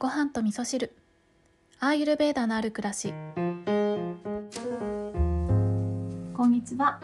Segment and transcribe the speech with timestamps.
[0.00, 0.94] ご飯と味噌汁。
[1.80, 3.12] アーユルベーダのある暮らし。
[6.34, 7.00] こんにちは、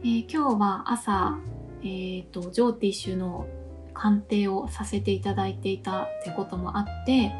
[0.00, 1.38] えー今日は朝、
[1.82, 3.46] えー、とジョーティッシュの
[3.92, 7.34] 鑑定をさせていただいていたってこともあって、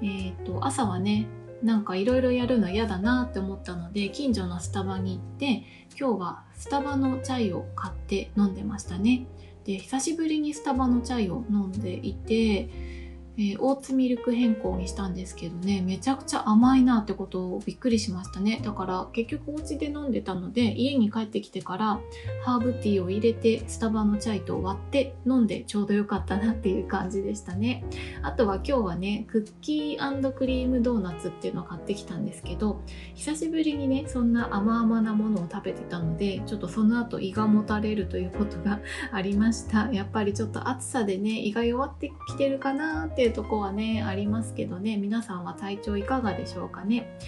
[0.00, 1.26] えー、と朝はね
[1.62, 5.64] なんかいろいろやるの嫌だなって思ったので近所のスタバに行って
[6.00, 9.26] 今日はスタバのチャイを買って飲んでましたね。
[9.66, 13.03] で久しぶりにスタバのチャイを飲んでいて、
[13.36, 18.60] えーオーツミルク変更にしたんですけどねめちゃくちゃ甘いなってことをびっくりしましたね。
[18.62, 22.00] だから結局お家で飲んでたので家に帰ってきてから
[22.44, 27.84] ハーブティーを入れてスタバのチャイと割って飲んでちょうどよかったなっていう感じでしたね。
[28.22, 32.80] あとは今日はねクッキークリームドーナツっていうのを買ってきたんですけど
[33.14, 38.80] 久しぶりにねそんな甘々なものを食べてたのでちょっとその後胃がもたれるということが
[39.12, 39.90] ありました。
[39.92, 44.96] やっぱりちょっと暑さでね胃が弱ってきてるかなっていうとこはねありますけどね。
[44.96, 47.18] 皆さんは体調いかがでしょうかね。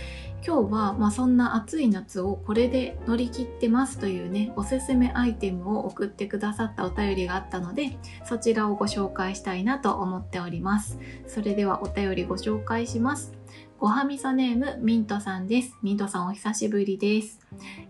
[0.46, 10.98] 今日は、まあ、そんな暑い夏をこれで乗り切ってますというねおすすめアイテムを送ってくださったお便りがあったのでそちらをご紹介したいなと思っております。
[11.26, 13.32] それではお便りご紹介します。
[13.78, 15.76] ごはみそネームミントさんです。
[15.82, 17.40] ミントさんお久しぶりです。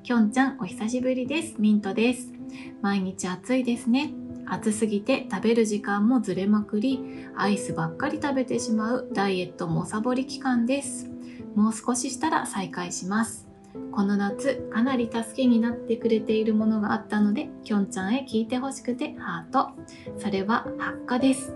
[0.02, 1.56] きょんちゃんお久しぶりです。
[1.58, 2.32] ミントです。
[2.80, 4.25] 毎日暑いですね。
[4.46, 7.00] 暑すぎて食べる時間もずれまくり
[7.36, 11.10] アイスばっかり食べてしまうダイエットもおサボり期間です。
[11.54, 13.48] もう少ししたら再開します。
[13.92, 19.70] この夏かなり助けになってくれているものがあったのできょんちゃんへ聞いてほしくてハート。
[20.18, 21.54] それは発火です。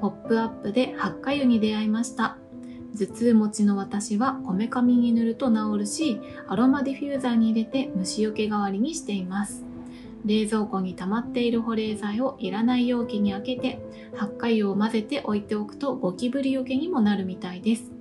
[0.00, 2.38] ポップアップで発火湯に出会いました。
[2.98, 9.64] 頭痛持ちの私はこめかみに塗ると治るしアロマディフューザーに入れて虫除け代わりにしています。
[10.24, 13.80] 冷蔵庫に溜まっている保冷剤をいらない容器に開けて
[14.14, 17.92] 発火油を混ぜて置いておくとゴキブリよけにもなるみたいです。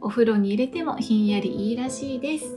[0.00, 2.56] お風呂に入れてもひんやりいいらしいです。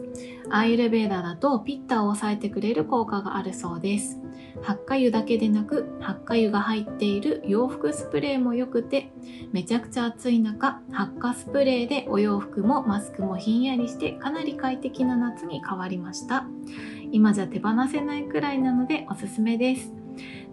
[0.50, 4.20] アーユルベーダだとピッタを抑えてくれる効果があるそうです。
[4.62, 9.12] 発火油だけでなく発火油が入っている洋服スプレーも良くて
[9.52, 16.46] めちゃくちゃ暑い中発火スプレーでお洋服もマスクもひんやりしてかなり快適な夏に変わりました。
[17.12, 19.94] 今じゃ手放せないくらいなのでおすすめです。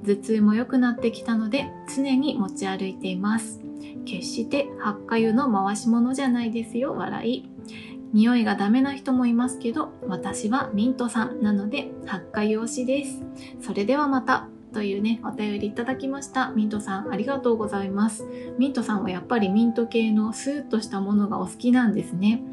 [0.04, 3.60] 頭痛も良くなってきたので常に持ち歩いています。
[4.04, 6.94] 決して発火油の回し物じゃないですよ。
[6.94, 7.50] 笑い。
[8.12, 13.22] 匂いがダメな人もいますけど私はミントさんなので発火用紙です。
[13.60, 14.48] それではまた。
[14.78, 16.52] というねお便りいただきました。
[16.52, 18.24] ミントさんありがとうございます。
[18.58, 22.44] ミントさんはやっぱりミント系のスーッとしたものがお好きなんですね。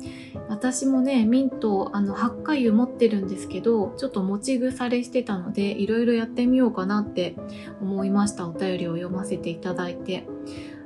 [0.49, 7.35] 私もねミントあの発火油持ってるんですけどちょっと持ち腐れしてたのでいろいろやってみようかなって
[7.79, 8.47] 思いました。
[8.47, 10.25] お便りを読ませていただいて。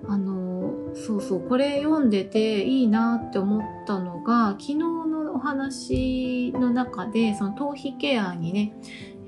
[0.07, 8.73] あのそうそうこれ読んでていいなって思ったのが昨日のお話の中でその頭皮ケアにね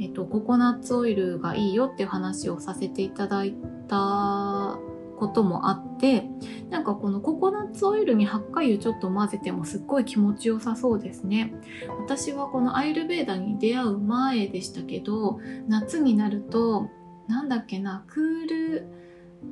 [0.01, 3.53] えっと、ココナッツオイルがいいよっていう話をさせていただい
[3.87, 4.79] た
[5.17, 6.27] こともあって
[6.71, 11.53] なんかこのココナッツオイルに発火油ちょっと混ぜてもすっごい気持ちよさそうですね。
[11.99, 16.89] 私はこのアイルベーダに出会う前でしたけど夏になると
[17.27, 18.87] なんだっけなクール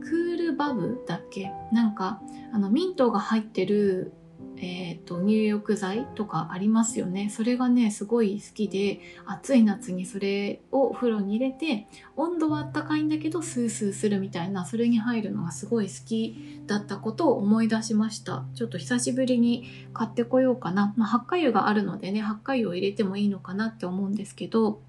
[0.01, 1.51] クールバブだっけ？
[1.71, 2.19] なんか
[2.51, 4.13] あのミントが入ってる
[4.61, 7.29] えーと、入浴剤とかありますよね。
[7.29, 11.87] それがねすごい好きで暑い夏にそれをお風呂に入れて
[12.17, 18.45] 温度はあったかいんだけどスースーするみたいなそれに入るのがすごい好きだったことを思い出しました。
[18.53, 24.81] ちょっと久しぶりに買ってこようかな、まあ、発火油があるのでね発火油を入れてもいいのかなって思うんですけど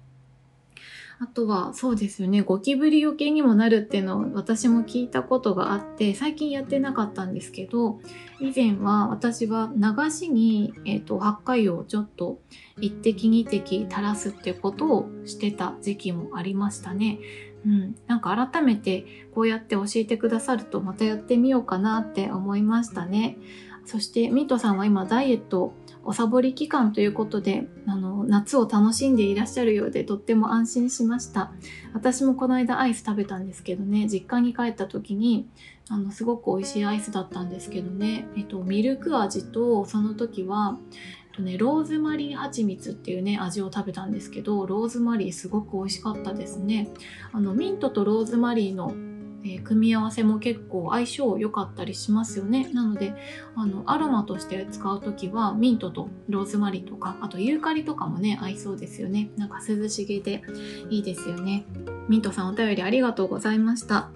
[1.21, 7.99] あとはそうですよねゴキブリよけにもなるっていうのを私も聞いたことがあって最近やってなかったんですけど
[8.39, 12.39] 以前は私は流しに、えーと、発火油をちょっと
[12.79, 17.19] 1滴2滴垂らすってことをしてた時期もありましたね。
[17.67, 19.05] うん、なんか改めて
[19.35, 23.37] こうやって教えてくださるとまたやってみようかなって思いましたね。
[23.85, 31.51] そしてミントさんは今ダイエットおサボり期間ということであの夏を楽しんでいらっしゃるようでとっても安心しました。
[31.93, 35.47] 私もこの間アイス食べたんですけどね実家に帰った時に
[35.89, 46.89] あのすごく美味しいアイスだったんですけどね、えっと、ミルク味とその時はえっとね、ローズマリー蜂蜜っていうね味を食べたんですけどローズマリーすごく美味しかったですね。
[47.31, 48.93] あのミントとローズマリーの
[49.43, 52.69] えー、組み合わせも結構相性良かったりしますよね。
[52.73, 53.13] なので、
[53.55, 59.31] あの、アロマとして使うときは、ミントとローズマリーとか、あとユーカリとかもね、合いそうですよね。
[59.37, 60.43] なんか涼しげで
[60.89, 61.65] いいですよね。
[62.07, 64.09] ミントさんお便りありがとうございました。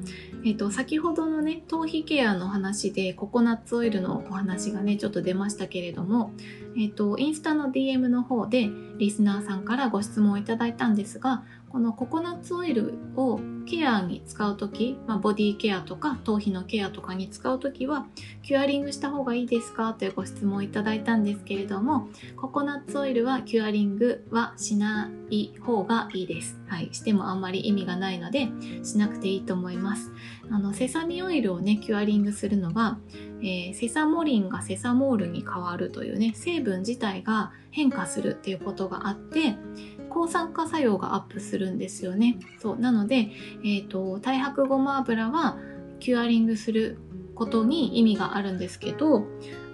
[0.46, 6.34] えっ、と、先ほどのね、頭皮ケアの話でココナッツオイルのお話がね、ちょっと出ましたけれども、
[6.78, 11.44] えっ、と、インスタの DM の方でリスナーさんからご質問をいただいたんですが、
[11.76, 18.06] このココナッツオイルをケアに使う時、まあ、ボディケアとか頭皮のケアとかに使う時は
[18.44, 22.08] キュアリングした方がいいですかというご質問をいただいたんですけれども
[22.38, 26.62] ココナッツオイルはキュアリングはしない方がいいです。
[26.68, 28.48] はい、してもあんまり意味がないので
[28.84, 30.14] しなくていいと思います。
[30.50, 33.00] あのセサミオイルをねキュアリングするのは、
[33.42, 39.58] えー、セサモリンがセサモールに変わるというね成分自体が変化するっていうことがあって
[40.16, 42.40] 抗酸化作用がアップするんですよね。
[42.60, 43.32] そうなので、
[43.66, 45.58] えーと、太白ごま油は
[46.00, 46.98] キュアリングする
[47.36, 49.28] ことに意味があるんですけど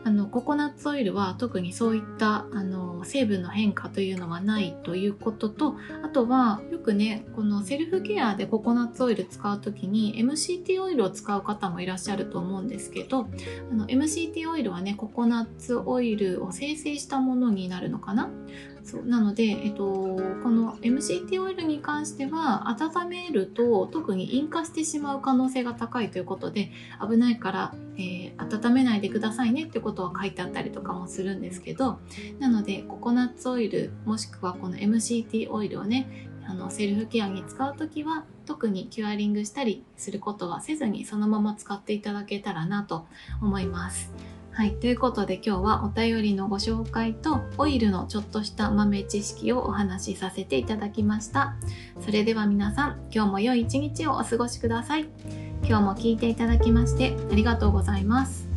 [0.04, 13.28] あのココナッツオイルは特にそういったあの成分の変化というのはないということとあとはよくねこのセルフケアでココナッツオイル使う時に MCT オイルを使う方もいらっしゃると思うんですけど
[13.72, 18.32] あの MCT オイルはねココナッツオイルを生成したものになるのかな？
[18.83, 32.00] そうなので、えっと、この MCT オイルに関しては温めると特に引火してしまう可能性が高いということで危ないから、えー、温めないでくださいねってことは書いてあったりとかもするんですけど
[32.39, 43.06] なのでココナッツオイルもしくはこの MCT オイルをねあのセルフケアに使う時は特にキュアリングしたりすることはせずにそのまま使っていただけたらなと
[43.42, 44.12] 思います。
[44.53, 51.56] はい、ということで今日はお便りのご紹介とオイルのちょっとした豆知識をお話しさせていただきました。
[52.01, 55.07] それでは皆さん、今日も良い一日をお過ごしください。
[55.63, 58.50] 今日も聞いていただきましてありがとうございます。